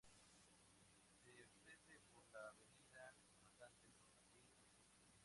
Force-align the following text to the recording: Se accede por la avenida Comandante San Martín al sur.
Se 1.23 1.29
accede 1.29 1.99
por 2.11 2.23
la 2.33 2.39
avenida 2.47 3.13
Comandante 3.21 3.29
San 3.37 3.55
Martín 3.59 3.93
al 4.01 4.17
sur. 4.31 4.49